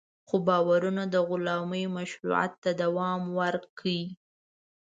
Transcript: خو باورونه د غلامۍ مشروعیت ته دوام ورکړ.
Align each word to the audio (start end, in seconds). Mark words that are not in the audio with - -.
خو 0.27 0.35
باورونه 0.47 1.03
د 1.13 1.15
غلامۍ 1.29 1.83
مشروعیت 1.97 2.53
ته 2.63 2.71
دوام 2.81 3.21
ورکړ. 3.39 3.83